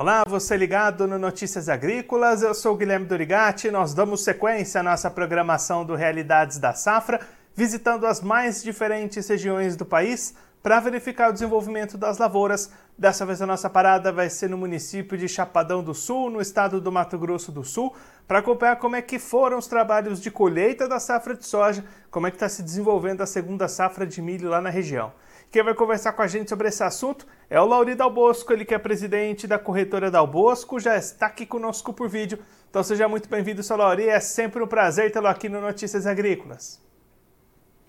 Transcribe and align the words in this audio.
Olá, 0.00 0.22
você 0.26 0.56
ligado 0.56 1.06
no 1.06 1.18
Notícias 1.18 1.68
Agrícolas, 1.68 2.40
eu 2.40 2.54
sou 2.54 2.74
Guilherme 2.74 3.04
Dorigati. 3.04 3.70
Nós 3.70 3.92
damos 3.92 4.24
sequência 4.24 4.80
à 4.80 4.82
nossa 4.82 5.10
programação 5.10 5.84
do 5.84 5.94
Realidades 5.94 6.56
da 6.56 6.72
Safra, 6.72 7.20
visitando 7.54 8.06
as 8.06 8.22
mais 8.22 8.62
diferentes 8.62 9.28
regiões 9.28 9.76
do 9.76 9.84
país 9.84 10.34
para 10.62 10.80
verificar 10.80 11.28
o 11.28 11.34
desenvolvimento 11.34 11.98
das 11.98 12.16
lavouras. 12.16 12.72
Dessa 12.96 13.26
vez 13.26 13.42
a 13.42 13.46
nossa 13.46 13.68
parada 13.68 14.10
vai 14.10 14.30
ser 14.30 14.48
no 14.48 14.56
município 14.56 15.18
de 15.18 15.28
Chapadão 15.28 15.84
do 15.84 15.92
Sul, 15.92 16.30
no 16.30 16.40
estado 16.40 16.80
do 16.80 16.90
Mato 16.90 17.18
Grosso 17.18 17.52
do 17.52 17.62
Sul, 17.62 17.94
para 18.26 18.38
acompanhar 18.38 18.76
como 18.76 18.96
é 18.96 19.02
que 19.02 19.18
foram 19.18 19.58
os 19.58 19.66
trabalhos 19.66 20.18
de 20.18 20.30
colheita 20.30 20.88
da 20.88 20.98
safra 20.98 21.34
de 21.34 21.44
soja, 21.44 21.84
como 22.10 22.26
é 22.26 22.30
que 22.30 22.36
está 22.36 22.48
se 22.48 22.62
desenvolvendo 22.62 23.20
a 23.20 23.26
segunda 23.26 23.68
safra 23.68 24.06
de 24.06 24.22
milho 24.22 24.48
lá 24.48 24.62
na 24.62 24.70
região. 24.70 25.12
Quem 25.50 25.64
vai 25.64 25.74
conversar 25.74 26.12
com 26.12 26.22
a 26.22 26.28
gente 26.28 26.48
sobre 26.48 26.68
esse 26.68 26.80
assunto 26.80 27.26
é 27.48 27.60
o 27.60 27.66
Laurido 27.66 28.04
Albosco, 28.04 28.52
ele 28.52 28.64
que 28.64 28.72
é 28.72 28.78
presidente 28.78 29.48
da 29.48 29.58
corretora 29.58 30.08
da 30.08 30.20
Albosco, 30.20 30.78
já 30.78 30.96
está 30.96 31.26
aqui 31.26 31.44
conosco 31.44 31.92
por 31.92 32.08
vídeo. 32.08 32.38
Então 32.70 32.84
seja 32.84 33.08
muito 33.08 33.28
bem-vindo, 33.28 33.60
seu 33.60 33.76
Lauri, 33.76 34.08
é 34.08 34.20
sempre 34.20 34.62
um 34.62 34.66
prazer 34.68 35.10
tê-lo 35.10 35.26
aqui 35.26 35.48
no 35.48 35.60
Notícias 35.60 36.06
Agrícolas. 36.06 36.80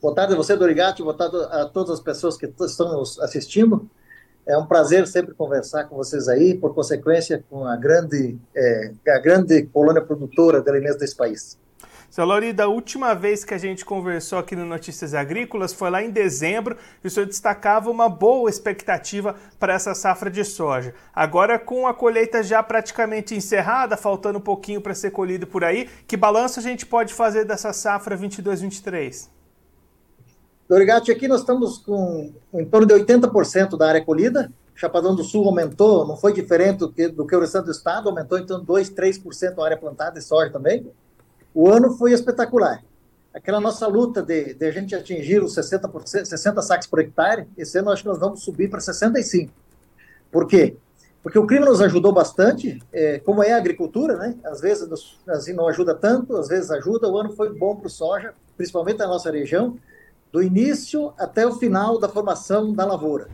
Boa 0.02 0.16
tarde 0.16 0.34
a 0.34 0.38
você, 0.38 0.58
Dorigati, 0.58 1.04
boa 1.04 1.16
tarde 1.16 1.38
a 1.52 1.66
todas 1.66 1.92
as 1.92 2.00
pessoas 2.00 2.36
que 2.36 2.48
estão 2.48 2.94
nos 2.94 3.20
assistindo. 3.20 3.88
É 4.48 4.58
um 4.58 4.66
prazer 4.66 5.06
sempre 5.06 5.36
conversar 5.36 5.84
com 5.84 5.96
vocês 5.96 6.28
aí, 6.28 6.58
por 6.58 6.74
consequência, 6.74 7.44
com 7.48 7.64
a 7.64 7.76
grande, 7.76 8.40
é, 8.56 8.92
a 9.08 9.20
grande 9.20 9.68
colônia 9.68 10.02
produtora 10.02 10.64
de 10.64 10.70
alimentos 10.72 10.98
desse 10.98 11.16
país. 11.16 11.60
Seu 12.12 12.26
Laurida, 12.26 12.66
a 12.66 12.68
última 12.68 13.16
vez 13.16 13.46
que 13.46 13.54
a 13.54 13.58
gente 13.58 13.86
conversou 13.86 14.38
aqui 14.38 14.54
no 14.54 14.66
Notícias 14.66 15.14
Agrícolas 15.14 15.72
foi 15.72 15.90
lá 15.90 16.04
em 16.04 16.12
dezembro 16.12 16.76
e 17.02 17.08
o 17.08 17.10
senhor 17.10 17.26
destacava 17.26 17.90
uma 17.90 18.10
boa 18.10 18.50
expectativa 18.50 19.34
para 19.58 19.76
essa 19.76 19.96
safra 19.96 20.30
de 20.30 20.44
soja. 20.44 20.94
Agora, 21.16 21.58
com 21.58 21.88
a 21.88 21.94
colheita 21.94 22.44
já 22.44 22.62
praticamente 22.62 23.34
encerrada, 23.34 23.96
faltando 23.96 24.40
um 24.40 24.42
pouquinho 24.42 24.82
para 24.82 24.94
ser 24.94 25.12
colhido 25.12 25.48
por 25.48 25.64
aí, 25.64 25.90
que 26.06 26.18
balanço 26.18 26.60
a 26.60 26.62
gente 26.62 26.86
pode 26.86 27.14
fazer 27.14 27.46
dessa 27.46 27.72
safra 27.72 28.18
22-23? 28.18 29.30
Dorigati, 30.68 31.14
aqui 31.14 31.30
nós 31.30 31.40
estamos 31.40 31.78
com 31.78 32.34
em 32.54 32.66
torno 32.66 32.88
de 32.88 32.94
80% 32.94 33.78
da 33.78 33.88
área 33.88 34.04
colhida. 34.04 34.52
Chapadão 34.76 35.16
do 35.16 35.24
Sul 35.24 35.46
aumentou, 35.46 36.06
não 36.06 36.18
foi 36.18 36.34
diferente 36.34 36.80
do 36.80 36.92
que, 36.92 37.08
do 37.08 37.26
que 37.26 37.34
o 37.34 37.40
restante 37.40 37.68
do 37.68 37.72
estado, 37.72 38.10
aumentou 38.10 38.38
então 38.38 38.62
2, 38.62 38.90
3% 38.90 39.60
a 39.60 39.64
área 39.64 39.78
plantada 39.78 40.20
de 40.20 40.26
soja 40.26 40.52
também. 40.52 40.92
O 41.54 41.70
ano 41.70 41.92
foi 41.98 42.14
espetacular. 42.14 42.84
Aquela 43.34 43.60
nossa 43.60 43.88
luta 43.88 44.22
de, 44.22 44.54
de 44.54 44.66
a 44.66 44.72
gente 44.72 44.94
atingir 44.96 45.42
os 45.42 45.56
60%, 45.56 46.26
60 46.26 46.62
saques 46.62 46.88
por 46.88 47.00
hectare, 47.00 47.48
esse 47.58 47.78
ano 47.78 47.92
acho 47.92 48.04
que 48.04 48.10
nós 48.10 48.20
vamos 48.20 48.44
subir 48.44 48.70
para 48.70 48.80
65. 48.80 49.52
Por 50.32 50.48
quê? 50.48 50.76
Porque 51.24 51.38
o 51.38 51.46
clima 51.46 51.66
nos 51.66 51.82
ajudou 51.82 52.12
bastante, 52.12 52.82
é, 52.92 53.20
como 53.20 53.44
é 53.44 53.54
a 53.54 53.58
agricultura, 53.58 54.18
né? 54.18 54.36
Às 54.44 54.60
vezes 54.60 54.88
nos, 54.88 55.20
assim, 55.28 55.54
não 55.54 55.68
ajuda 55.68 55.94
tanto, 55.94 56.36
às 56.36 56.48
vezes 56.48 56.72
ajuda. 56.72 57.08
O 57.08 57.18
ano 57.18 57.32
foi 57.34 57.54
bom 57.54 57.76
para 57.76 57.88
o 57.88 57.90
soja, 57.90 58.34
principalmente 58.58 58.98
na 58.98 59.08
nossa 59.08 59.30
região, 59.30 59.78
do 60.32 60.42
início 60.42 61.14
até 61.18 61.46
o 61.46 61.54
final 61.54 62.00
da 62.00 62.10
formação 62.10 62.74
da 62.74 62.86
lavoura. 62.86 63.28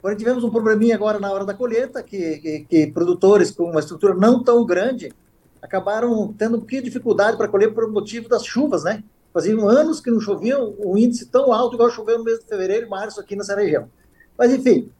Porém, 0.00 0.16
tivemos 0.16 0.44
um 0.44 0.50
probleminha 0.50 0.94
agora 0.94 1.18
na 1.18 1.30
hora 1.30 1.44
da 1.44 1.52
colheita, 1.52 2.02
que, 2.02 2.38
que, 2.38 2.60
que 2.60 2.86
produtores 2.86 3.50
com 3.50 3.64
uma 3.64 3.80
estrutura 3.80 4.14
não 4.14 4.42
tão 4.42 4.64
grande 4.64 5.12
acabaram 5.60 6.32
tendo 6.36 6.56
um 6.56 6.60
pouquinho 6.60 6.82
de 6.82 6.88
dificuldade 6.88 7.36
para 7.36 7.48
colher 7.48 7.72
por 7.72 7.90
motivo 7.90 8.28
das 8.28 8.44
chuvas, 8.44 8.84
né? 8.84 9.02
Faziam 9.32 9.68
anos 9.68 10.00
que 10.00 10.10
não 10.10 10.20
chovia 10.20 10.58
um 10.58 10.96
índice 10.96 11.26
tão 11.26 11.52
alto 11.52 11.74
igual 11.74 11.90
choveu 11.90 12.18
no 12.18 12.24
mês 12.24 12.38
de 12.38 12.46
fevereiro 12.46 12.86
e 12.86 12.88
março 12.88 13.20
aqui 13.20 13.36
nessa 13.36 13.54
região. 13.54 13.90
Mas, 14.36 14.52
enfim, 14.52 14.90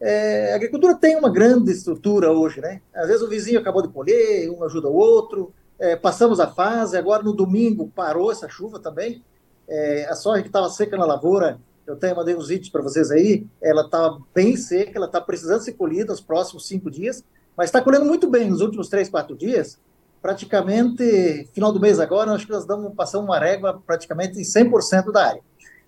é, 0.00 0.52
a 0.52 0.56
agricultura 0.56 0.94
tem 0.94 1.16
uma 1.16 1.28
grande 1.28 1.72
estrutura 1.72 2.32
hoje, 2.32 2.60
né? 2.60 2.80
Às 2.94 3.08
vezes 3.08 3.22
o 3.22 3.28
vizinho 3.28 3.58
acabou 3.58 3.82
de 3.82 3.88
colher, 3.88 4.50
um 4.50 4.64
ajuda 4.64 4.88
o 4.88 4.94
outro, 4.94 5.52
é, 5.78 5.96
passamos 5.96 6.40
a 6.40 6.46
fase, 6.46 6.96
agora 6.96 7.22
no 7.22 7.32
domingo 7.32 7.90
parou 7.94 8.30
essa 8.30 8.48
chuva 8.48 8.78
também, 8.78 9.24
é, 9.68 10.06
a 10.08 10.14
soja 10.14 10.42
que 10.42 10.48
estava 10.48 10.68
seca 10.70 10.96
na 10.96 11.04
lavoura, 11.04 11.58
eu 11.86 11.94
até 11.94 12.14
mandei 12.14 12.36
uns 12.36 12.48
vídeos 12.48 12.68
para 12.68 12.82
vocês 12.82 13.10
aí, 13.10 13.46
ela 13.60 13.82
estava 13.82 14.20
bem 14.34 14.56
seca, 14.56 14.92
ela 14.94 15.06
está 15.06 15.20
precisando 15.20 15.62
ser 15.62 15.72
colhida 15.72 16.12
nos 16.12 16.20
próximos 16.20 16.66
cinco 16.66 16.90
dias, 16.90 17.24
mas 17.56 17.68
está 17.68 17.80
colhendo 17.80 18.04
muito 18.04 18.28
bem 18.28 18.48
nos 18.48 18.60
últimos 18.60 18.88
três, 18.88 19.08
quatro 19.08 19.36
dias, 19.36 19.78
praticamente, 20.20 21.48
final 21.52 21.72
do 21.72 21.80
mês 21.80 21.98
agora, 21.98 22.32
acho 22.32 22.46
que 22.46 22.52
nós 22.52 22.66
damos, 22.66 22.94
passamos 22.94 23.26
uma 23.26 23.38
régua 23.38 23.82
praticamente 23.86 24.38
em 24.38 24.42
100% 24.42 25.10
da 25.10 25.26
área. 25.28 25.42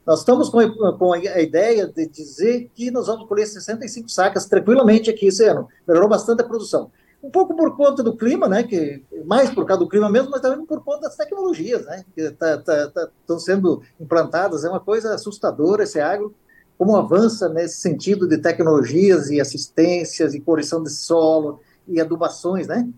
Nós 0.06 0.20
estamos 0.20 0.48
com, 0.48 0.68
com, 0.98 1.12
a 1.12 1.40
ideia 1.40 1.86
de 1.86 2.06
dizer 2.08 2.68
que 2.74 2.90
nós 2.90 3.06
vamos 3.06 3.28
colher 3.28 3.46
65 3.46 4.08
sacas 4.08 4.46
tranquilamente 4.46 5.08
aqui 5.08 5.26
esse 5.26 5.44
ano. 5.44 5.68
Melhorou 5.86 6.08
bastante 6.08 6.42
a 6.42 6.44
produção. 6.44 6.90
Um 7.22 7.30
pouco 7.30 7.54
por 7.54 7.76
conta 7.76 8.02
do 8.02 8.16
clima, 8.16 8.48
né? 8.48 8.64
Que, 8.64 9.04
mais 9.24 9.50
por 9.50 9.64
causa 9.64 9.84
do 9.84 9.88
clima 9.88 10.10
mesmo, 10.10 10.30
mas 10.30 10.40
também 10.40 10.66
por 10.66 10.82
conta 10.82 11.02
das 11.02 11.16
tecnologias, 11.16 11.84
né? 11.86 12.04
Que 12.16 12.22
estão 12.22 12.62
tá, 12.62 12.90
tá, 12.90 13.08
tá 13.24 13.38
sendo 13.38 13.80
implantadas. 14.00 14.64
É 14.64 14.68
uma 14.68 14.80
coisa 14.80 15.14
assustadora 15.14 15.84
esse 15.84 16.00
agro, 16.00 16.34
como 16.76 16.96
avança 16.96 17.48
nesse 17.48 17.76
sentido 17.76 18.26
de 18.26 18.38
tecnologias 18.38 19.30
e 19.30 19.40
assistências 19.40 20.34
e 20.34 20.40
correção 20.40 20.82
de 20.82 20.90
solo 20.90 21.60
e 21.86 22.00
adubações, 22.00 22.66
né? 22.66 22.88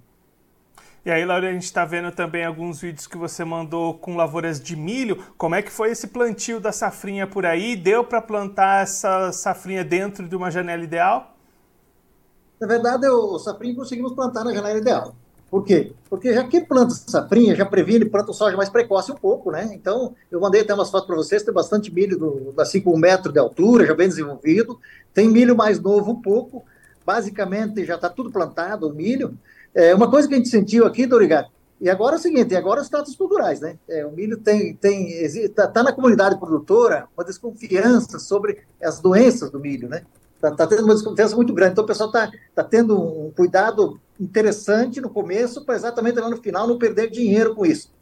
E 1.04 1.10
aí, 1.10 1.22
Laura, 1.22 1.50
a 1.50 1.52
gente 1.52 1.64
está 1.64 1.84
vendo 1.84 2.10
também 2.10 2.46
alguns 2.46 2.80
vídeos 2.80 3.06
que 3.06 3.18
você 3.18 3.44
mandou 3.44 3.92
com 3.92 4.16
lavouras 4.16 4.58
de 4.58 4.74
milho. 4.74 5.22
Como 5.36 5.54
é 5.54 5.60
que 5.60 5.70
foi 5.70 5.90
esse 5.90 6.06
plantio 6.06 6.58
da 6.58 6.72
safrinha 6.72 7.26
por 7.26 7.44
aí? 7.44 7.76
Deu 7.76 8.02
para 8.02 8.22
plantar 8.22 8.84
essa 8.84 9.30
safrinha 9.30 9.84
dentro 9.84 10.26
de 10.26 10.34
uma 10.34 10.50
janela 10.50 10.82
ideal? 10.82 11.36
Na 12.58 12.66
verdade, 12.66 13.06
o 13.06 13.38
safrinha 13.38 13.74
conseguimos 13.74 14.14
plantar 14.14 14.44
na 14.44 14.54
janela 14.54 14.78
ideal. 14.78 15.14
Por 15.50 15.62
quê? 15.62 15.92
Porque 16.08 16.32
já 16.32 16.42
que 16.48 16.62
planta 16.62 16.94
safrinha, 16.94 17.54
já 17.54 17.66
previne, 17.66 18.06
planta 18.06 18.30
o 18.30 18.34
soja 18.34 18.56
mais 18.56 18.70
precoce 18.70 19.12
um 19.12 19.16
pouco, 19.16 19.50
né? 19.50 19.72
Então, 19.74 20.14
eu 20.30 20.40
mandei 20.40 20.62
até 20.62 20.72
umas 20.72 20.90
fotos 20.90 21.06
para 21.06 21.16
vocês, 21.16 21.42
tem 21.42 21.52
bastante 21.52 21.92
milho 21.92 22.18
do, 22.18 22.54
com 22.82 22.94
um 22.94 22.98
metro 22.98 23.30
de 23.30 23.38
altura, 23.38 23.84
já 23.84 23.94
bem 23.94 24.08
desenvolvido. 24.08 24.80
Tem 25.12 25.28
milho 25.28 25.54
mais 25.54 25.78
novo 25.78 26.12
um 26.12 26.22
pouco. 26.22 26.64
Basicamente, 27.04 27.84
já 27.84 27.96
está 27.96 28.08
tudo 28.08 28.32
plantado, 28.32 28.88
o 28.88 28.94
milho. 28.94 29.38
É, 29.74 29.94
uma 29.94 30.10
coisa 30.10 30.28
que 30.28 30.34
a 30.34 30.36
gente 30.36 30.48
sentiu 30.48 30.86
aqui, 30.86 31.06
Dorigato, 31.06 31.50
e 31.80 31.90
agora 31.90 32.16
é 32.16 32.18
o 32.18 32.22
seguinte, 32.22 32.54
agora 32.54 32.80
os 32.80 32.88
tratos 32.88 33.16
culturais, 33.16 33.60
né? 33.60 33.76
É, 33.88 34.06
o 34.06 34.12
milho 34.12 34.38
tem, 34.38 34.74
tem 34.74 35.10
está 35.10 35.66
tá 35.66 35.82
na 35.82 35.92
comunidade 35.92 36.38
produtora 36.38 37.08
uma 37.16 37.24
desconfiança 37.24 38.18
sobre 38.18 38.62
as 38.82 39.00
doenças 39.00 39.50
do 39.50 39.58
milho, 39.58 39.88
né? 39.88 40.02
Está 40.36 40.50
tá 40.52 40.66
tendo 40.66 40.84
uma 40.84 40.94
desconfiança 40.94 41.34
muito 41.34 41.52
grande. 41.52 41.72
Então 41.72 41.84
o 41.84 41.86
pessoal 41.86 42.08
está 42.10 42.30
tá 42.54 42.62
tendo 42.62 43.00
um 43.00 43.30
cuidado 43.30 44.00
interessante 44.20 45.00
no 45.00 45.10
começo 45.10 45.64
para 45.64 45.74
exatamente 45.74 46.20
lá 46.20 46.30
no 46.30 46.36
final 46.36 46.68
não 46.68 46.78
perder 46.78 47.10
dinheiro 47.10 47.54
com 47.54 47.66
isso. 47.66 47.92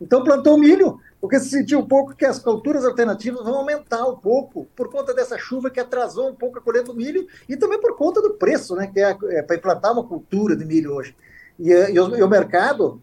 Então 0.00 0.24
plantou 0.24 0.58
milho, 0.58 0.98
porque 1.20 1.38
se 1.38 1.50
sentiu 1.50 1.80
um 1.80 1.86
pouco 1.86 2.14
que 2.14 2.24
as 2.24 2.38
culturas 2.38 2.84
alternativas 2.84 3.44
vão 3.44 3.56
aumentar 3.56 4.06
um 4.06 4.16
pouco 4.16 4.66
por 4.74 4.90
conta 4.90 5.12
dessa 5.12 5.36
chuva 5.36 5.68
que 5.68 5.78
atrasou 5.78 6.30
um 6.30 6.34
pouco 6.34 6.58
a 6.58 6.62
colheita 6.62 6.92
do 6.92 6.96
milho 6.96 7.26
e 7.48 7.56
também 7.56 7.78
por 7.78 7.94
conta 7.96 8.22
do 8.22 8.34
preço, 8.34 8.74
né, 8.74 8.86
que 8.86 8.98
é, 8.98 9.16
é 9.28 9.42
para 9.42 9.56
implantar 9.56 9.92
uma 9.92 10.04
cultura 10.04 10.56
de 10.56 10.64
milho 10.64 10.94
hoje. 10.94 11.14
E, 11.58 11.70
e, 11.70 12.00
o, 12.00 12.16
e, 12.16 12.22
o, 12.22 12.28
mercado, 12.28 13.02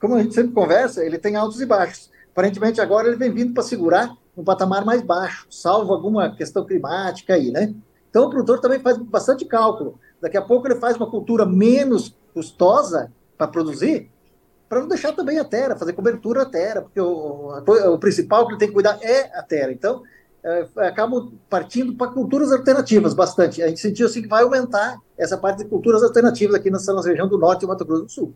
como 0.00 0.14
a 0.14 0.22
gente 0.22 0.34
sempre 0.34 0.52
conversa, 0.52 1.04
ele 1.04 1.18
tem 1.18 1.36
altos 1.36 1.60
e 1.60 1.66
baixos. 1.66 2.10
Aparentemente 2.32 2.80
agora 2.80 3.08
ele 3.08 3.16
vem 3.16 3.30
vindo 3.30 3.52
para 3.52 3.62
segurar 3.62 4.16
um 4.34 4.42
patamar 4.42 4.82
mais 4.82 5.02
baixo, 5.02 5.46
salvo 5.50 5.92
alguma 5.92 6.34
questão 6.34 6.64
climática 6.64 7.34
aí, 7.34 7.50
né? 7.50 7.74
Então 8.08 8.24
o 8.24 8.30
produtor 8.30 8.60
também 8.60 8.80
faz 8.80 8.96
bastante 8.96 9.44
cálculo. 9.44 9.98
Daqui 10.22 10.38
a 10.38 10.42
pouco 10.42 10.66
ele 10.66 10.76
faz 10.76 10.96
uma 10.96 11.10
cultura 11.10 11.44
menos 11.44 12.16
custosa 12.32 13.12
para 13.36 13.46
produzir 13.46 14.10
para 14.72 14.80
não 14.80 14.88
deixar 14.88 15.12
também 15.12 15.38
a 15.38 15.44
terra, 15.44 15.76
fazer 15.76 15.92
cobertura 15.92 16.44
à 16.44 16.46
terra, 16.46 16.80
porque 16.80 16.98
o, 16.98 17.52
o 17.92 17.98
principal 17.98 18.46
que 18.46 18.52
ele 18.52 18.58
tem 18.58 18.68
que 18.68 18.72
cuidar 18.72 18.98
é 19.02 19.30
a 19.38 19.42
terra. 19.42 19.70
Então, 19.70 20.02
é, 20.42 20.66
acabam 20.88 21.30
partindo 21.50 21.94
para 21.94 22.10
culturas 22.10 22.50
alternativas 22.50 23.12
bastante. 23.12 23.62
A 23.62 23.68
gente 23.68 23.80
sentiu 23.80 24.06
assim 24.06 24.22
que 24.22 24.28
vai 24.28 24.42
aumentar 24.42 24.96
essa 25.18 25.36
parte 25.36 25.58
de 25.58 25.66
culturas 25.66 26.02
alternativas 26.02 26.54
aqui 26.54 26.70
nessa 26.70 26.90
nossa 26.94 27.10
região 27.10 27.28
do 27.28 27.36
norte 27.36 27.64
e 27.64 27.68
Mato 27.68 27.84
Grosso 27.84 28.04
do 28.04 28.10
Sul. 28.10 28.34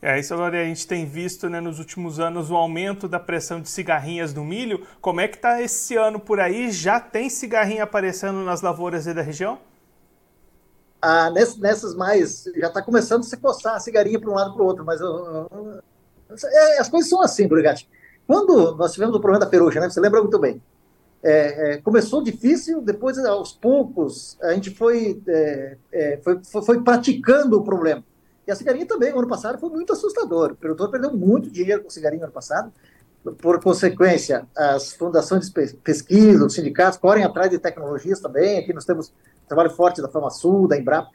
É, 0.00 0.16
isso 0.16 0.32
agora 0.32 0.62
a 0.62 0.64
gente 0.64 0.86
tem 0.86 1.04
visto 1.04 1.50
né, 1.50 1.60
nos 1.60 1.80
últimos 1.80 2.20
anos 2.20 2.52
o 2.52 2.54
aumento 2.54 3.08
da 3.08 3.18
pressão 3.18 3.60
de 3.60 3.68
cigarrinhas 3.68 4.32
no 4.32 4.44
milho. 4.44 4.86
Como 5.00 5.20
é 5.20 5.26
que 5.26 5.34
está 5.34 5.60
esse 5.60 5.96
ano 5.96 6.20
por 6.20 6.38
aí? 6.38 6.70
Já 6.70 7.00
tem 7.00 7.28
cigarrinha 7.28 7.82
aparecendo 7.82 8.44
nas 8.44 8.62
lavouras 8.62 9.06
da 9.06 9.22
região? 9.22 9.58
Ah, 11.04 11.30
nessas, 11.30 11.58
nessas 11.58 11.94
mais. 11.94 12.44
Já 12.56 12.68
está 12.68 12.80
começando 12.80 13.20
a 13.20 13.24
se 13.24 13.36
coçar 13.36 13.74
a 13.74 13.80
cigarinha 13.80 14.18
para 14.18 14.30
um 14.30 14.34
lado 14.34 14.54
para 14.54 14.62
o 14.62 14.66
outro, 14.66 14.84
mas 14.84 15.00
é, 16.44 16.78
as 16.80 16.88
coisas 16.88 17.10
são 17.10 17.20
assim, 17.20 17.46
Brigatti. 17.46 17.86
Quando 18.26 18.74
nós 18.74 18.94
tivemos 18.94 19.14
o 19.14 19.20
problema 19.20 19.44
da 19.44 19.50
perucha, 19.50 19.80
né, 19.80 19.90
você 19.90 20.00
lembra 20.00 20.22
muito 20.22 20.38
bem, 20.38 20.62
é, 21.22 21.74
é, 21.74 21.76
começou 21.78 22.22
difícil, 22.22 22.80
depois, 22.80 23.18
aos 23.18 23.52
poucos, 23.52 24.38
a 24.40 24.54
gente 24.54 24.70
foi, 24.70 25.22
é, 25.28 25.76
é, 25.92 26.20
foi, 26.24 26.40
foi, 26.42 26.62
foi, 26.62 26.82
praticando 26.82 27.58
o 27.58 27.64
problema. 27.64 28.02
E 28.46 28.50
a 28.50 28.54
cigarinha 28.54 28.86
também, 28.86 29.10
no 29.12 29.18
ano 29.18 29.28
passado, 29.28 29.58
foi 29.58 29.68
muito 29.68 29.92
assustador. 29.92 30.52
O 30.52 30.56
produtor 30.56 30.90
perdeu 30.90 31.14
muito 31.14 31.50
dinheiro 31.50 31.82
com 31.82 31.90
cigarinha 31.90 32.20
no 32.20 32.24
ano 32.26 32.32
passado. 32.32 32.72
Por 33.40 33.62
consequência, 33.62 34.46
as 34.54 34.92
fundações 34.92 35.48
de 35.48 35.76
pesquisa, 35.82 36.44
os 36.44 36.54
sindicatos 36.54 36.98
correm 36.98 37.24
atrás 37.24 37.50
de 37.50 37.58
tecnologias 37.58 38.20
também. 38.20 38.58
Aqui 38.58 38.72
nós 38.72 38.84
temos 38.84 39.12
trabalho 39.48 39.70
forte 39.70 40.02
da 40.02 40.08
FamaSul, 40.08 40.68
da 40.68 40.76
Embrapa. 40.76 41.10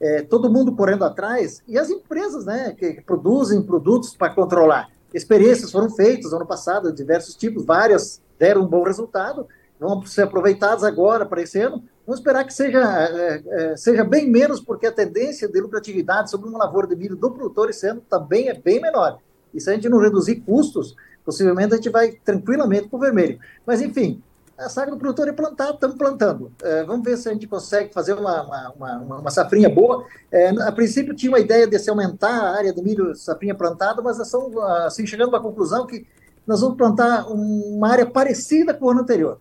é, 0.00 0.22
todo 0.22 0.50
mundo 0.50 0.74
correndo 0.76 1.04
atrás, 1.04 1.60
e 1.66 1.76
as 1.76 1.90
empresas 1.90 2.44
né, 2.44 2.74
que 2.78 3.00
produzem 3.02 3.60
produtos 3.62 4.14
para 4.14 4.32
controlar. 4.32 4.88
Experiências 5.12 5.72
foram 5.72 5.90
feitas 5.90 6.32
ano 6.32 6.46
passado, 6.46 6.92
diversos 6.92 7.34
tipos, 7.34 7.64
várias 7.64 8.20
deram 8.38 8.62
um 8.62 8.66
bom 8.66 8.84
resultado, 8.84 9.48
vão 9.80 10.04
ser 10.06 10.22
aproveitadas 10.22 10.84
agora 10.84 11.26
para 11.26 11.42
esse 11.42 11.60
ano. 11.60 11.82
Vamos 12.06 12.20
esperar 12.20 12.44
que 12.44 12.54
seja, 12.54 12.80
é, 12.80 13.42
é, 13.46 13.76
seja 13.76 14.04
bem 14.04 14.30
menos, 14.30 14.60
porque 14.60 14.86
a 14.86 14.92
tendência 14.92 15.48
de 15.48 15.60
lucratividade 15.60 16.30
sobre 16.30 16.48
uma 16.48 16.58
lavoura 16.58 16.86
de 16.86 16.96
milho 16.96 17.16
do 17.16 17.30
produtor 17.30 17.68
esse 17.68 17.86
ano 17.86 18.02
também 18.08 18.48
é 18.48 18.54
bem 18.54 18.80
menor. 18.80 19.18
E 19.52 19.60
se 19.60 19.70
a 19.70 19.74
gente 19.74 19.88
não 19.88 19.98
reduzir 19.98 20.36
custos, 20.36 20.94
possivelmente 21.28 21.74
a 21.74 21.76
gente 21.76 21.90
vai 21.90 22.12
tranquilamente 22.12 22.88
para 22.88 22.96
o 22.96 23.00
vermelho. 23.00 23.38
Mas, 23.66 23.82
enfim, 23.82 24.22
a 24.56 24.66
saga 24.70 24.92
do 24.92 24.96
produtor 24.96 25.28
é 25.28 25.32
plantar, 25.32 25.74
estamos 25.74 25.98
plantando. 25.98 26.50
É, 26.62 26.82
vamos 26.84 27.04
ver 27.04 27.18
se 27.18 27.28
a 27.28 27.32
gente 27.34 27.46
consegue 27.46 27.92
fazer 27.92 28.14
uma, 28.14 28.42
uma, 28.44 28.70
uma, 28.72 29.18
uma 29.18 29.30
safrinha 29.30 29.68
boa. 29.68 30.06
É, 30.32 30.48
a 30.48 30.72
princípio 30.72 31.14
tinha 31.14 31.30
uma 31.30 31.38
ideia 31.38 31.66
de 31.66 31.78
se 31.78 31.90
aumentar 31.90 32.30
a 32.30 32.56
área 32.56 32.72
de 32.72 32.80
milho 32.80 33.14
safrinha 33.14 33.54
plantada, 33.54 34.00
mas 34.00 34.18
estamos 34.18 34.56
assim, 34.86 35.06
chegando 35.06 35.36
à 35.36 35.40
conclusão 35.40 35.86
que 35.86 36.06
nós 36.46 36.62
vamos 36.62 36.78
plantar 36.78 37.30
uma 37.30 37.90
área 37.90 38.06
parecida 38.06 38.72
com 38.72 38.86
o 38.86 38.90
ano 38.90 39.02
anterior. 39.02 39.36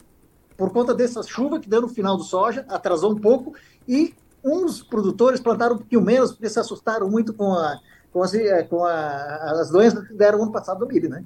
Por 0.57 0.74
conta 0.74 0.94
dessa 0.94 1.24
chuva 1.24 1.57
que 1.57 1.69
deu 1.69 1.80
no 1.80 1.88
final 1.88 2.18
do 2.18 2.24
soja, 2.24 2.66
atrasou 2.68 3.13
um 3.13 3.18
pouco, 3.18 3.54
e 3.88 4.13
uns 4.44 4.83
produtores 4.83 5.40
plantaram 5.40 5.75
um 5.75 5.78
pouquinho 5.78 6.01
menos, 6.01 6.33
porque 6.33 6.50
se 6.50 6.60
assustaram 6.60 7.10
muito 7.10 7.33
com, 7.33 7.54
a, 7.54 7.80
com, 8.12 8.22
as, 8.22 8.33
é, 8.33 8.63
com 8.63 8.83
a, 8.83 9.62
as 9.62 9.69
doenças 9.69 10.06
que 10.06 10.13
deram 10.16 10.44
ano 10.44 10.51
passado 10.51 10.81
no 10.81 10.86
milho, 10.88 11.10
né? 11.10 11.24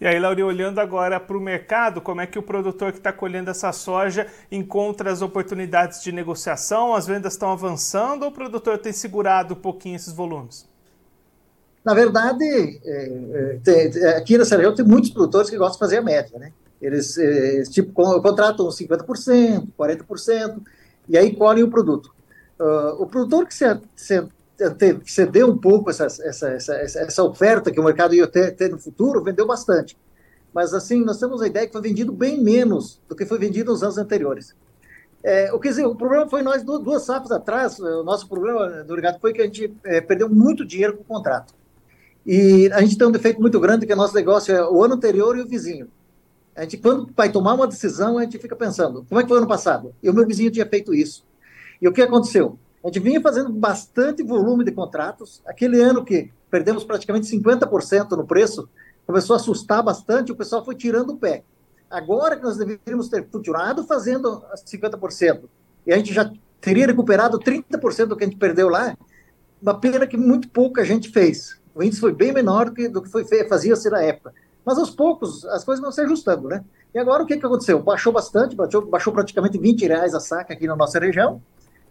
E 0.00 0.06
aí, 0.06 0.18
Lauri, 0.18 0.42
olhando 0.42 0.78
agora 0.78 1.20
para 1.20 1.36
o 1.36 1.40
mercado, 1.40 2.00
como 2.00 2.22
é 2.22 2.26
que 2.26 2.38
o 2.38 2.42
produtor 2.42 2.90
que 2.90 2.98
está 2.98 3.12
colhendo 3.12 3.50
essa 3.50 3.70
soja 3.70 4.26
encontra 4.50 5.12
as 5.12 5.20
oportunidades 5.20 6.02
de 6.02 6.10
negociação? 6.10 6.94
As 6.94 7.06
vendas 7.06 7.34
estão 7.34 7.52
avançando 7.52 8.22
ou 8.22 8.30
o 8.30 8.32
produtor 8.32 8.78
tem 8.78 8.94
segurado 8.94 9.52
um 9.52 9.58
pouquinho 9.58 9.96
esses 9.96 10.14
volumes? 10.14 10.66
Na 11.84 11.92
verdade, 11.92 12.44
é, 12.82 13.58
é, 13.66 14.16
aqui 14.16 14.38
nessa 14.38 14.56
região 14.56 14.74
tem 14.74 14.86
muitos 14.86 15.10
produtores 15.10 15.50
que 15.50 15.58
gostam 15.58 15.74
de 15.74 15.78
fazer 15.80 15.98
a 15.98 16.02
média, 16.02 16.38
né? 16.38 16.50
Eles, 16.80 17.18
é, 17.18 17.62
tipo, 17.64 17.92
contratam 17.92 18.68
50%, 18.68 19.68
40%, 19.78 20.62
e 21.10 21.18
aí 21.18 21.36
colhem 21.36 21.62
o 21.62 21.70
produto. 21.70 22.10
Uh, 22.58 23.02
o 23.02 23.06
produtor 23.06 23.46
que 23.46 23.54
se, 23.54 23.64
se 23.96 24.22
cedeu 25.06 25.48
um 25.48 25.56
pouco 25.56 25.90
essa, 25.90 26.06
essa, 26.06 26.48
essa, 26.50 26.74
essa 26.74 27.24
oferta 27.24 27.70
que 27.70 27.80
o 27.80 27.84
mercado 27.84 28.14
ia 28.14 28.26
ter, 28.26 28.54
ter, 28.54 28.70
no 28.70 28.78
futuro, 28.78 29.22
vendeu 29.22 29.46
bastante. 29.46 29.96
Mas, 30.52 30.74
assim, 30.74 31.04
nós 31.04 31.18
temos 31.18 31.40
a 31.40 31.46
ideia 31.46 31.66
que 31.66 31.72
foi 31.72 31.82
vendido 31.82 32.12
bem 32.12 32.42
menos 32.42 33.00
do 33.08 33.14
que 33.14 33.24
foi 33.24 33.38
vendido 33.38 33.70
nos 33.70 33.82
anos 33.82 33.98
anteriores. 33.98 34.54
É, 35.22 35.52
o, 35.52 35.58
que 35.58 35.68
dizer, 35.68 35.86
o 35.86 35.94
problema 35.94 36.28
foi 36.28 36.42
nós, 36.42 36.62
duas 36.62 37.04
safras 37.04 37.30
atrás, 37.30 37.78
o 37.78 38.02
nosso 38.02 38.26
problema 38.28 38.82
do 38.84 38.94
mercado 38.94 39.20
foi 39.20 39.32
que 39.32 39.42
a 39.42 39.44
gente 39.44 39.72
é, 39.84 40.00
perdeu 40.00 40.28
muito 40.28 40.64
dinheiro 40.64 40.96
com 40.96 41.02
o 41.02 41.06
contrato. 41.06 41.54
E 42.26 42.70
a 42.72 42.80
gente 42.80 42.96
tem 42.96 43.06
um 43.06 43.12
defeito 43.12 43.40
muito 43.40 43.58
grande, 43.60 43.86
que 43.86 43.92
o 43.92 43.96
nosso 43.96 44.14
negócio 44.14 44.54
é 44.54 44.68
o 44.68 44.82
ano 44.82 44.94
anterior 44.94 45.36
e 45.36 45.42
o 45.42 45.46
vizinho. 45.46 45.88
A 46.56 46.62
gente, 46.62 46.78
quando 46.78 47.10
vai 47.14 47.30
tomar 47.30 47.54
uma 47.54 47.66
decisão, 47.66 48.18
a 48.18 48.22
gente 48.22 48.38
fica 48.38 48.56
pensando, 48.56 49.04
como 49.08 49.20
é 49.20 49.22
que 49.22 49.28
foi 49.28 49.38
o 49.38 49.40
ano 49.40 49.48
passado? 49.48 49.94
E 50.02 50.10
o 50.10 50.14
meu 50.14 50.26
vizinho 50.26 50.50
tinha 50.50 50.66
feito 50.66 50.92
isso. 50.92 51.24
E 51.80 51.88
o 51.88 51.92
que 51.92 52.02
aconteceu? 52.02 52.58
A 52.82 52.86
gente 52.88 53.00
vinha 53.00 53.20
fazendo 53.20 53.50
bastante 53.50 54.22
volume 54.22 54.64
de 54.64 54.72
contratos. 54.72 55.42
Aquele 55.46 55.80
ano 55.80 56.04
que 56.04 56.30
perdemos 56.50 56.82
praticamente 56.82 57.30
50% 57.30 58.10
no 58.12 58.26
preço, 58.26 58.68
começou 59.06 59.34
a 59.34 59.36
assustar 59.36 59.82
bastante, 59.82 60.32
o 60.32 60.36
pessoal 60.36 60.64
foi 60.64 60.74
tirando 60.74 61.10
o 61.10 61.16
pé. 61.16 61.44
Agora 61.90 62.36
que 62.36 62.42
nós 62.42 62.56
deveríamos 62.56 63.08
ter 63.08 63.26
continuado 63.26 63.84
fazendo 63.84 64.42
50%, 64.54 65.42
e 65.86 65.92
a 65.92 65.96
gente 65.96 66.12
já 66.12 66.30
teria 66.60 66.86
recuperado 66.86 67.38
30% 67.38 68.06
do 68.06 68.16
que 68.16 68.24
a 68.24 68.26
gente 68.26 68.38
perdeu 68.38 68.68
lá, 68.68 68.96
uma 69.60 69.78
pena 69.78 70.06
que 70.06 70.16
muito 70.16 70.48
pouca 70.48 70.84
gente 70.84 71.10
fez. 71.10 71.60
O 71.74 71.82
índice 71.82 72.00
foi 72.00 72.12
bem 72.12 72.32
menor 72.32 72.66
do 72.66 72.72
que, 72.72 72.88
do 72.88 73.02
que 73.02 73.08
foi, 73.08 73.24
fazia-se 73.48 73.90
na 73.90 74.02
época. 74.02 74.32
Mas 74.64 74.78
aos 74.78 74.90
poucos 74.90 75.44
as 75.46 75.64
coisas 75.64 75.82
vão 75.82 75.92
se 75.92 76.00
ajustando, 76.00 76.48
né? 76.48 76.64
E 76.94 76.98
agora 76.98 77.22
o 77.22 77.26
que, 77.26 77.36
que 77.36 77.46
aconteceu? 77.46 77.80
Baixou 77.82 78.12
bastante, 78.12 78.56
baixou, 78.56 78.86
baixou 78.86 79.12
praticamente 79.12 79.58
20 79.58 79.86
reais 79.86 80.14
a 80.14 80.20
saca 80.20 80.52
aqui 80.52 80.66
na 80.66 80.76
nossa 80.76 80.98
região 80.98 81.40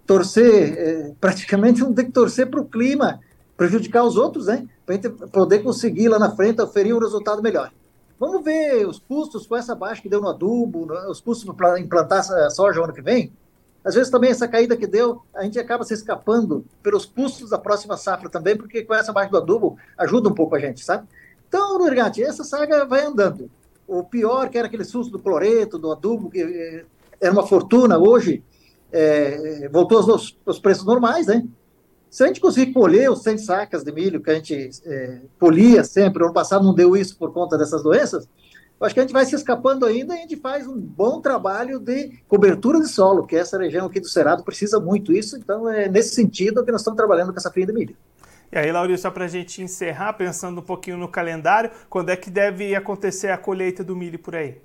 torcer, 0.06 0.74
é, 0.78 1.12
praticamente 1.19 1.81
não 1.81 1.94
tem 1.94 2.06
que 2.06 2.12
torcer 2.12 2.50
para 2.50 2.62
o 2.62 2.66
clima 2.66 3.19
prejudicar 3.56 4.06
os 4.06 4.16
outros, 4.16 4.48
né? 4.48 4.68
Para 4.86 4.96
a 4.96 4.98
gente 4.98 5.10
poder 5.10 5.60
conseguir 5.60 6.07
lá 6.07 6.18
na 6.18 6.34
frente 6.34 6.62
oferir 6.62 6.96
um 6.96 7.00
resultado 7.00 7.42
melhor. 7.42 7.72
Vamos 8.18 8.44
ver 8.44 8.86
os 8.88 9.00
custos 9.00 9.46
com 9.46 9.56
essa 9.56 9.75
baixa 9.75 10.01
que 10.01 10.10
deu 10.10 10.22
no 10.22 10.30
adubo, 10.30 10.88
os 11.10 11.22
custos 11.22 11.54
para 11.56 11.80
implantar 11.80 12.24
soja 12.51 12.84
ano 12.84 12.94
que 12.94 13.01
vem. 13.01 13.31
Às 13.84 13.96
vezes 13.96 14.12
também 14.12 14.30
essa 14.30 14.48
caída 14.48 14.75
que 14.75 14.86
deu, 14.86 15.22
a 15.34 15.44
gente 15.44 15.57
acaba 15.57 15.84
se 15.84 15.94
escapando 15.94 16.66
pelos 16.84 17.06
custos 17.06 17.50
da 17.50 17.57
próxima 17.57 17.95
safra 17.95 18.30
também, 18.30 18.57
porque 18.57 18.84
com 18.84 18.94
essa 18.94 19.13
baixa 19.13 19.31
do 19.31 19.38
adubo 19.38 19.78
ajuda 19.98 20.30
um 20.30 20.34
pouco 20.34 20.56
a 20.56 20.60
gente, 20.60 20.84
sabe? 20.84 21.07
Então, 21.48 21.80
Nurgati, 21.80 22.22
essa 22.22 22.44
saga 22.44 22.86
vai 22.86 23.06
andando. 23.06 23.50
O 23.88 24.04
pior 24.04 24.50
que 24.50 24.57
era 24.57 24.68
aquele 24.68 24.84
susto 24.84 25.12
do 25.12 25.19
cloreto, 25.19 25.80
do 25.80 25.92
adubo, 25.92 26.30
que 26.30 26.42
eh, 26.42 26.86
era 27.19 27.31
uma 27.31 27.48
fortuna, 27.48 27.98
hoje 27.98 28.44
é, 28.92 29.70
voltou 29.72 29.98
aos, 29.98 30.38
aos, 30.46 30.60
preços 30.60 30.86
normais, 30.86 31.28
né? 31.28 31.46
Se 32.10 32.24
a 32.24 32.28
gente 32.28 32.42
conseguir 32.42 32.74
colher 32.74 33.12
os 33.12 33.22
100 33.22 33.38
sacas 33.38 33.84
de 33.84 33.92
milho 33.92 34.22
que 34.22 34.32
a 34.32 34.36
gente 34.36 34.70
é, 34.86 35.22
polia 35.38 35.84
sempre, 35.84 36.24
ano 36.24 36.34
passado 36.34 36.66
não 36.66 36.74
deu 36.74 36.98
isso 36.98 37.18
por 37.18 37.32
conta 37.32 37.58
dessas 37.58 37.84
doenças, 37.84 38.28
eu 38.80 38.86
acho 38.86 38.96
que 38.96 39.00
a 39.02 39.04
gente 39.04 39.14
vai 39.14 39.26
se 39.26 39.36
escapando 39.36 39.86
ainda 39.86 40.16
e 40.16 40.20
a 40.20 40.22
gente 40.22 40.38
faz 40.38 40.66
um 40.66 40.80
bom 40.80 41.20
trabalho 41.20 41.80
de 41.80 42.18
cobertura 42.28 42.80
de 42.80 42.88
solo, 42.88 43.28
que 43.28 43.36
essa 43.36 43.58
região 43.58 43.86
aqui 43.86 44.00
do 44.00 44.08
Cerrado 44.08 44.44
precisa 44.44 44.80
muito 44.80 45.12
isso, 45.12 45.38
então 45.38 45.70
é 45.70 45.90
nesse 45.90 46.16
sentido 46.16 46.64
que 46.64 46.72
nós 46.72 46.82
estamos 46.82 46.98
trabalhando 46.98 47.34
com 47.34 47.38
essa 47.38 47.52
fria 47.52 47.66
de 47.66 47.74
milho. 47.74 47.96
E 48.52 48.58
aí, 48.58 48.72
Laurício, 48.72 49.04
só 49.04 49.12
para 49.12 49.26
a 49.26 49.28
gente 49.28 49.62
encerrar, 49.62 50.14
pensando 50.14 50.60
um 50.60 50.64
pouquinho 50.64 50.98
no 50.98 51.08
calendário, 51.08 51.70
quando 51.90 52.10
é 52.10 52.16
que 52.16 52.32
deve 52.32 52.74
acontecer 52.74 53.30
a 53.30 53.38
colheita 53.38 53.84
do 53.84 53.96
milho 53.96 54.18
por 54.18 54.36
aí? 54.36 54.60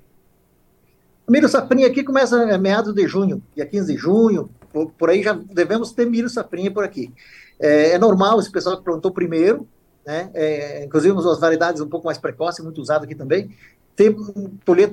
Milho 1.27 1.49
safrinha 1.49 1.87
aqui 1.87 2.03
começa 2.03 2.37
em 2.43 2.57
meados 2.57 2.93
de 2.93 3.07
junho, 3.07 3.41
dia 3.55 3.65
15 3.65 3.93
de 3.93 3.99
junho, 3.99 4.49
por, 4.71 4.91
por 4.91 5.09
aí 5.09 5.23
já 5.23 5.33
devemos 5.33 5.91
ter 5.91 6.05
milho 6.05 6.29
safrinha 6.29 6.71
por 6.71 6.83
aqui. 6.83 7.13
É, 7.59 7.91
é 7.91 7.97
normal 7.97 8.39
esse 8.39 8.51
pessoal 8.51 8.77
que 8.77 8.83
plantou 8.83 9.11
primeiro, 9.11 9.67
né? 10.05 10.29
É, 10.33 10.83
inclusive 10.85 11.17
as 11.17 11.39
variedades 11.39 11.81
um 11.81 11.89
pouco 11.89 12.05
mais 12.05 12.17
precoces, 12.17 12.63
muito 12.63 12.79
usado 12.79 13.05
aqui 13.05 13.15
também, 13.15 13.49
ter 13.95 14.15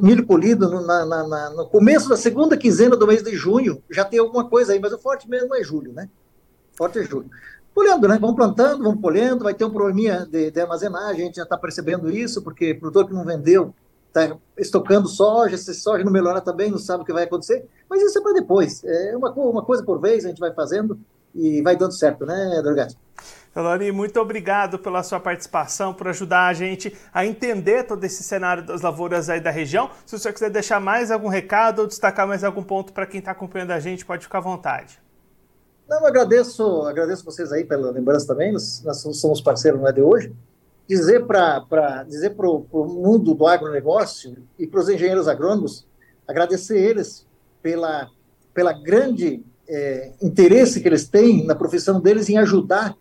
milho 0.01 0.25
polido 0.25 0.71
no, 0.71 0.81
na, 0.81 1.05
na, 1.05 1.51
no 1.51 1.67
começo 1.67 2.09
da 2.09 2.17
segunda 2.17 2.57
quinzena 2.57 2.97
do 2.97 3.07
mês 3.07 3.23
de 3.23 3.35
junho, 3.35 3.83
já 3.91 4.05
tem 4.05 4.21
alguma 4.21 4.49
coisa 4.49 4.73
aí, 4.73 4.81
mas 4.81 4.93
o 4.93 4.99
forte 4.99 5.29
mesmo 5.29 5.55
é 5.55 5.63
julho, 5.63 5.93
né? 5.93 6.09
Forte 6.73 7.01
é 7.01 7.03
julho. 7.03 7.29
Colhendo, 7.75 8.07
né? 8.07 8.19
Vamos 8.21 8.37
plantando, 8.37 8.85
vamos 8.85 9.01
colhendo, 9.01 9.45
vai 9.45 9.55
ter 9.55 9.65
um 9.65 9.71
probleminha 9.71 10.27
de, 10.31 10.51
de 10.51 10.61
armazenagem, 10.61 11.23
a 11.23 11.27
gente 11.27 11.37
já 11.37 11.43
está 11.43 11.59
percebendo 11.59 12.11
isso, 12.11 12.43
porque 12.43 12.75
produtor 12.75 13.07
que 13.07 13.15
não 13.15 13.25
vendeu 13.25 13.75
está 14.13 14.37
estocando 14.59 15.09
soja, 15.09 15.57
se 15.57 15.73
soja 15.75 16.05
não 16.05 16.13
melhorar 16.13 16.43
também, 16.43 16.71
não 16.71 16.79
sabe 16.79 17.03
o 17.03 17.07
que 17.07 17.13
vai 17.13 17.25
acontecer, 17.25 17.67
mas 17.89 18.03
isso 18.03 18.19
é 18.19 18.23
para 18.23 18.35
depois. 18.35 18.85
É 18.85 19.17
uma, 19.17 19.33
uma 19.33 19.65
coisa 19.65 19.83
por 19.83 20.01
vez, 20.01 20.25
a 20.25 20.29
gente 20.29 20.39
vai 20.39 20.53
fazendo 20.53 20.99
e 21.35 21.63
vai 21.63 21.75
dando 21.75 21.93
certo, 21.93 22.27
né, 22.27 22.61
Drogatti? 22.63 22.97
Feloni, 23.53 23.93
muito 23.93 24.19
obrigado 24.19 24.79
pela 24.79 25.03
sua 25.03 25.21
participação, 25.21 25.93
por 25.93 26.09
ajudar 26.09 26.47
a 26.47 26.55
gente 26.55 26.97
a 27.13 27.27
entender 27.27 27.85
todo 27.85 28.03
esse 28.05 28.23
cenário 28.23 28.65
das 28.65 28.81
lavouras 28.81 29.29
aí 29.29 29.41
da 29.41 29.51
região. 29.51 29.91
Se 30.07 30.19
você 30.19 30.33
quiser 30.33 30.51
deixar 30.51 30.81
mais 30.81 31.11
algum 31.11 31.29
recado 31.29 31.81
ou 31.81 31.87
destacar 31.87 32.27
mais 32.27 32.45
algum 32.45 32.63
ponto 32.63 32.93
para 32.95 33.07
quem 33.07 33.19
está 33.19 33.33
acompanhando 33.33 33.73
a 33.73 33.79
gente, 33.79 34.07
pode 34.07 34.25
ficar 34.25 34.39
à 34.39 34.41
vontade. 34.41 34.99
Não, 35.87 36.01
eu 36.01 36.07
agradeço, 36.07 36.83
agradeço 36.83 37.25
vocês 37.25 37.53
aí 37.53 37.65
pela 37.65 37.91
lembrança 37.91 38.27
também, 38.27 38.53
nós, 38.53 38.83
nós 38.85 39.03
somos 39.19 39.43
parceiros, 39.43 39.79
não 39.79 39.89
é 39.89 39.93
de 39.93 40.01
hoje, 40.01 40.35
dizer 40.89 41.27
para 41.27 42.05
dizer 42.05 42.31
para 42.31 42.49
o 42.49 42.85
mundo 42.85 43.35
do 43.35 43.47
agronegócio 43.47 44.37
e 44.59 44.67
para 44.67 44.81
os 44.81 44.89
engenheiros 44.89 45.29
agrônomos, 45.29 45.87
agradecer 46.27 46.79
eles 46.79 47.27
pela, 47.63 48.11
pela 48.53 48.73
grande 48.73 49.45
é, 49.69 50.13
interesse 50.21 50.81
que 50.81 50.89
eles 50.89 51.09
têm 51.09 51.47
na 51.47 51.55
profissão 51.55 52.01
deles 52.01 52.29
em 52.29 52.39
ajudar 52.39 52.91
a 52.91 52.97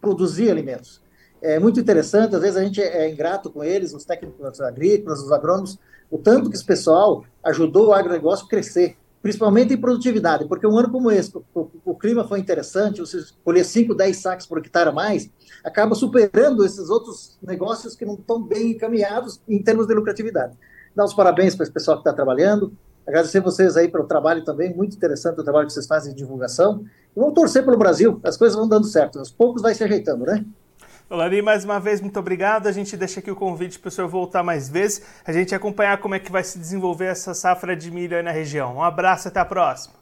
produzir 0.00 0.50
alimentos. 0.50 1.00
É 1.42 1.58
muito 1.58 1.80
interessante, 1.80 2.34
às 2.34 2.42
vezes 2.42 2.56
a 2.56 2.62
gente 2.62 2.80
é 2.80 3.10
ingrato 3.10 3.50
com 3.50 3.64
eles, 3.64 3.94
os 3.94 4.04
técnicos 4.04 4.60
agrícolas, 4.60 5.22
os 5.22 5.32
agrônomos, 5.32 5.78
o 6.10 6.18
tanto 6.18 6.50
que 6.50 6.56
esse 6.56 6.64
pessoal 6.64 7.24
ajudou 7.42 7.88
o 7.88 7.92
agronegócio 7.92 8.44
a 8.44 8.48
crescer 8.48 8.96
principalmente 9.22 9.74
em 9.74 9.76
produtividade, 9.76 10.46
porque 10.46 10.66
um 10.66 10.78
ano 10.78 10.90
como 10.90 11.10
esse, 11.10 11.36
o, 11.36 11.70
o 11.84 11.94
clima 11.94 12.26
foi 12.26 12.38
interessante, 12.38 13.00
você 13.00 13.22
colher 13.44 13.64
5, 13.64 13.94
10 13.94 14.16
sacos 14.16 14.46
por 14.46 14.58
hectare 14.58 14.88
a 14.88 14.92
mais, 14.92 15.30
acaba 15.62 15.94
superando 15.94 16.64
esses 16.64 16.88
outros 16.88 17.38
negócios 17.42 17.94
que 17.94 18.04
não 18.04 18.14
estão 18.14 18.42
bem 18.42 18.72
encaminhados 18.72 19.40
em 19.48 19.62
termos 19.62 19.86
de 19.86 19.94
lucratividade. 19.94 20.56
Dar 20.96 21.04
os 21.04 21.14
parabéns 21.14 21.54
para 21.54 21.64
esse 21.64 21.72
pessoal 21.72 21.98
que 21.98 22.00
está 22.00 22.12
trabalhando, 22.12 22.72
agradecer 23.06 23.40
vocês 23.40 23.76
aí 23.76 23.88
pelo 23.88 24.04
trabalho 24.04 24.42
também, 24.42 24.74
muito 24.74 24.96
interessante 24.96 25.38
o 25.38 25.44
trabalho 25.44 25.66
que 25.66 25.72
vocês 25.72 25.86
fazem 25.86 26.12
de 26.12 26.18
divulgação, 26.18 26.84
e 27.14 27.20
vamos 27.20 27.34
torcer 27.34 27.64
pelo 27.64 27.76
Brasil, 27.76 28.20
as 28.24 28.36
coisas 28.36 28.56
vão 28.56 28.66
dando 28.66 28.86
certo, 28.86 29.18
aos 29.18 29.30
poucos 29.30 29.60
vai 29.60 29.74
se 29.74 29.84
ajeitando, 29.84 30.24
né? 30.24 30.44
Lari, 31.16 31.42
mais 31.42 31.64
uma 31.64 31.80
vez, 31.80 32.00
muito 32.00 32.18
obrigado. 32.20 32.68
A 32.68 32.72
gente 32.72 32.96
deixa 32.96 33.18
aqui 33.18 33.30
o 33.30 33.34
convite 33.34 33.80
para 33.80 33.88
o 33.88 33.90
senhor 33.90 34.06
voltar 34.06 34.44
mais 34.44 34.68
vezes, 34.68 35.02
a 35.24 35.32
gente 35.32 35.52
acompanhar 35.52 35.98
como 35.98 36.14
é 36.14 36.20
que 36.20 36.30
vai 36.30 36.44
se 36.44 36.56
desenvolver 36.56 37.06
essa 37.06 37.34
safra 37.34 37.74
de 37.74 37.90
milho 37.90 38.16
aí 38.16 38.22
na 38.22 38.30
região. 38.30 38.76
Um 38.76 38.82
abraço, 38.82 39.26
até 39.26 39.40
a 39.40 39.44
próxima. 39.44 39.94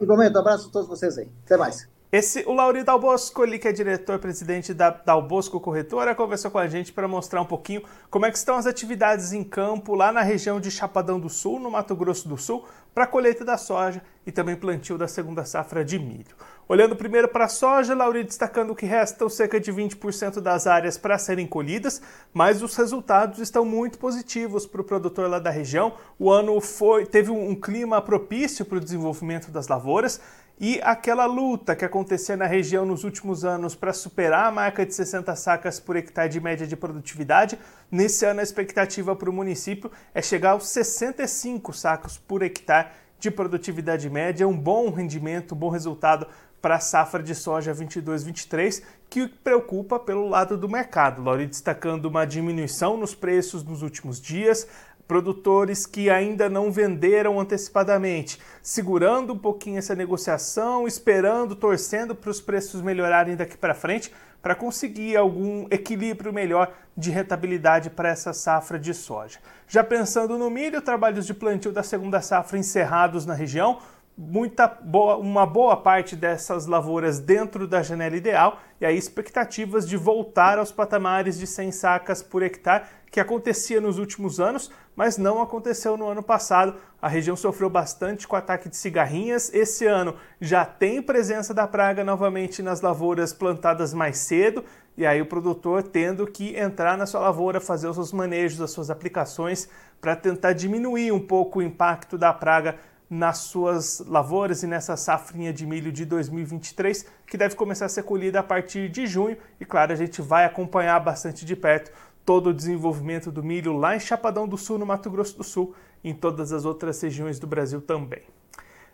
Igualmente, 0.00 0.36
um 0.36 0.40
abraço 0.40 0.68
a 0.68 0.70
todos 0.70 0.88
vocês 0.88 1.18
aí. 1.18 1.28
Até 1.44 1.56
mais. 1.56 1.88
Esse, 2.12 2.44
o 2.46 2.52
Lauri 2.52 2.84
Dalbosco, 2.84 3.42
ele 3.42 3.58
que 3.58 3.66
é 3.66 3.72
diretor-presidente 3.72 4.72
da 4.72 4.90
Dalbosco 4.90 5.58
Corretora, 5.58 6.14
conversou 6.14 6.52
com 6.52 6.58
a 6.58 6.68
gente 6.68 6.92
para 6.92 7.08
mostrar 7.08 7.42
um 7.42 7.44
pouquinho 7.44 7.82
como 8.08 8.24
é 8.24 8.30
que 8.30 8.38
estão 8.38 8.56
as 8.56 8.66
atividades 8.66 9.32
em 9.32 9.42
campo 9.42 9.96
lá 9.96 10.12
na 10.12 10.22
região 10.22 10.60
de 10.60 10.70
Chapadão 10.70 11.18
do 11.18 11.28
Sul, 11.28 11.58
no 11.58 11.72
Mato 11.72 11.96
Grosso 11.96 12.28
do 12.28 12.38
Sul, 12.38 12.64
para 12.94 13.04
a 13.04 13.06
colheita 13.08 13.44
da 13.44 13.58
soja 13.58 14.00
e 14.24 14.30
também 14.30 14.54
plantio 14.54 14.96
da 14.96 15.08
segunda 15.08 15.44
safra 15.44 15.84
de 15.84 15.98
milho. 15.98 16.36
Olhando 16.68 16.96
primeiro 16.96 17.28
para 17.28 17.44
a 17.44 17.48
soja, 17.48 17.94
Lauri 17.94 18.24
destacando 18.24 18.74
que 18.74 18.86
restam 18.86 19.28
cerca 19.28 19.60
de 19.60 19.72
20% 19.72 20.40
das 20.40 20.66
áreas 20.66 20.98
para 20.98 21.16
serem 21.16 21.46
colhidas, 21.46 22.02
mas 22.34 22.60
os 22.60 22.74
resultados 22.74 23.38
estão 23.38 23.64
muito 23.64 23.98
positivos 23.98 24.66
para 24.66 24.80
o 24.80 24.84
produtor 24.84 25.30
lá 25.30 25.38
da 25.38 25.48
região. 25.48 25.94
O 26.18 26.28
ano 26.28 26.60
foi, 26.60 27.06
teve 27.06 27.30
um 27.30 27.54
clima 27.54 28.02
propício 28.02 28.64
para 28.64 28.78
o 28.78 28.80
desenvolvimento 28.80 29.48
das 29.48 29.68
lavouras 29.68 30.20
e 30.58 30.80
aquela 30.82 31.24
luta 31.24 31.76
que 31.76 31.84
acontecia 31.84 32.36
na 32.36 32.46
região 32.46 32.84
nos 32.84 33.04
últimos 33.04 33.44
anos 33.44 33.76
para 33.76 33.92
superar 33.92 34.46
a 34.46 34.50
marca 34.50 34.84
de 34.84 34.92
60 34.92 35.36
sacas 35.36 35.78
por 35.78 35.94
hectare 35.94 36.28
de 36.28 36.40
média 36.40 36.66
de 36.66 36.74
produtividade, 36.74 37.56
nesse 37.88 38.24
ano 38.24 38.40
a 38.40 38.42
expectativa 38.42 39.14
para 39.14 39.30
o 39.30 39.32
município 39.32 39.88
é 40.12 40.20
chegar 40.20 40.50
aos 40.50 40.66
65 40.70 41.72
sacos 41.72 42.18
por 42.18 42.42
hectare 42.42 42.88
de 43.18 43.30
produtividade 43.30 44.08
média, 44.10 44.46
um 44.46 44.56
bom 44.56 44.90
rendimento, 44.90 45.54
um 45.54 45.58
bom 45.58 45.70
resultado 45.70 46.26
para 46.60 46.76
a 46.76 46.80
safra 46.80 47.22
de 47.22 47.34
soja 47.34 47.74
22-23, 47.74 48.82
que 49.08 49.28
preocupa 49.28 49.98
pelo 49.98 50.28
lado 50.28 50.56
do 50.56 50.68
mercado. 50.68 51.22
Lauri 51.22 51.46
destacando 51.46 52.06
uma 52.06 52.24
diminuição 52.24 52.96
nos 52.96 53.14
preços 53.14 53.62
nos 53.62 53.82
últimos 53.82 54.20
dias, 54.20 54.66
produtores 55.06 55.86
que 55.86 56.10
ainda 56.10 56.48
não 56.48 56.72
venderam 56.72 57.38
antecipadamente, 57.38 58.40
segurando 58.62 59.32
um 59.32 59.38
pouquinho 59.38 59.78
essa 59.78 59.94
negociação, 59.94 60.86
esperando, 60.86 61.54
torcendo 61.54 62.14
para 62.14 62.30
os 62.30 62.40
preços 62.40 62.82
melhorarem 62.82 63.36
daqui 63.36 63.56
para 63.56 63.74
frente, 63.74 64.12
para 64.42 64.54
conseguir 64.54 65.16
algum 65.16 65.66
equilíbrio 65.70 66.32
melhor 66.32 66.72
de 66.96 67.10
rentabilidade 67.10 67.90
para 67.90 68.10
essa 68.10 68.32
safra 68.32 68.78
de 68.78 68.94
soja. 68.94 69.38
Já 69.66 69.82
pensando 69.82 70.38
no 70.38 70.48
milho, 70.48 70.80
trabalhos 70.80 71.26
de 71.26 71.34
plantio 71.34 71.72
da 71.72 71.82
segunda 71.82 72.20
safra 72.20 72.58
encerrados 72.58 73.26
na 73.26 73.34
região, 73.34 73.80
muita 74.16 74.66
boa, 74.66 75.16
uma 75.16 75.44
boa 75.44 75.76
parte 75.76 76.16
dessas 76.16 76.66
lavouras 76.66 77.18
dentro 77.18 77.68
da 77.68 77.82
janela 77.82 78.16
ideal 78.16 78.60
e 78.80 78.86
aí 78.86 78.96
expectativas 78.96 79.86
de 79.86 79.96
voltar 79.96 80.58
aos 80.58 80.72
patamares 80.72 81.38
de 81.38 81.46
100 81.46 81.72
sacas 81.72 82.22
por 82.22 82.42
hectare 82.42 82.84
que 83.10 83.20
acontecia 83.20 83.80
nos 83.80 83.98
últimos 83.98 84.40
anos, 84.40 84.70
mas 84.94 85.16
não 85.16 85.40
aconteceu 85.40 85.96
no 85.96 86.08
ano 86.08 86.22
passado. 86.22 86.74
A 87.00 87.08
região 87.08 87.36
sofreu 87.36 87.70
bastante 87.70 88.26
com 88.26 88.36
o 88.36 88.38
ataque 88.38 88.68
de 88.68 88.76
cigarrinhas. 88.76 89.52
Esse 89.54 89.86
ano 89.86 90.16
já 90.40 90.64
tem 90.64 91.00
presença 91.00 91.54
da 91.54 91.66
praga 91.66 92.04
novamente 92.04 92.62
nas 92.62 92.80
lavouras 92.80 93.32
plantadas 93.32 93.94
mais 93.94 94.18
cedo, 94.18 94.64
e 94.96 95.06
aí 95.06 95.20
o 95.22 95.26
produtor 95.26 95.82
tendo 95.82 96.26
que 96.26 96.58
entrar 96.58 96.96
na 96.96 97.06
sua 97.06 97.20
lavoura, 97.20 97.60
fazer 97.60 97.88
os 97.88 97.96
seus 97.96 98.12
manejos, 98.12 98.60
as 98.60 98.70
suas 98.70 98.90
aplicações 98.90 99.68
para 100.00 100.16
tentar 100.16 100.52
diminuir 100.52 101.12
um 101.12 101.20
pouco 101.20 101.58
o 101.58 101.62
impacto 101.62 102.18
da 102.18 102.32
praga 102.32 102.76
nas 103.08 103.38
suas 103.38 104.00
lavouras 104.06 104.62
e 104.62 104.66
nessa 104.66 104.96
safrinha 104.96 105.52
de 105.52 105.64
milho 105.64 105.92
de 105.92 106.04
2023, 106.04 107.06
que 107.26 107.36
deve 107.36 107.54
começar 107.54 107.86
a 107.86 107.88
ser 107.88 108.02
colhida 108.02 108.40
a 108.40 108.42
partir 108.42 108.88
de 108.88 109.06
junho. 109.06 109.36
E 109.60 109.64
claro, 109.64 109.92
a 109.92 109.96
gente 109.96 110.20
vai 110.20 110.44
acompanhar 110.44 110.98
bastante 111.00 111.44
de 111.44 111.54
perto 111.54 111.92
todo 112.24 112.48
o 112.48 112.54
desenvolvimento 112.54 113.30
do 113.30 113.42
milho 113.42 113.72
lá 113.76 113.94
em 113.94 114.00
Chapadão 114.00 114.48
do 114.48 114.58
Sul, 114.58 114.78
no 114.78 114.84
Mato 114.84 115.08
Grosso 115.08 115.38
do 115.38 115.44
Sul, 115.44 115.74
e 116.02 116.10
em 116.10 116.14
todas 116.14 116.52
as 116.52 116.64
outras 116.64 117.00
regiões 117.00 117.38
do 117.38 117.46
Brasil 117.46 117.80
também. 117.80 118.22